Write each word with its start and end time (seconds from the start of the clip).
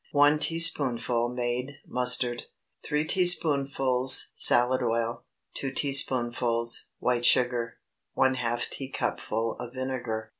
1 0.13 0.39
teaspoonful 0.39 1.29
made 1.29 1.75
mustard. 1.85 2.45
3 2.85 3.05
teaspoonfuls 3.05 4.31
salad 4.33 4.81
oil. 4.81 5.25
2 5.53 5.69
teaspoonfuls 5.71 6.87
white 6.97 7.23
sugar. 7.23 7.77
½ 8.17 8.69
teacupful 8.71 9.55
of 9.59 9.75
vinegar. 9.75 10.29